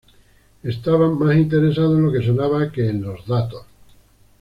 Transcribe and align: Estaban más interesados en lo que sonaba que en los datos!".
Estaban 0.63 1.19
más 1.19 1.35
interesados 1.35 1.95
en 1.95 2.05
lo 2.05 2.11
que 2.11 2.25
sonaba 2.25 2.71
que 2.71 2.89
en 2.89 3.03
los 3.03 3.27
datos!". 3.27 3.61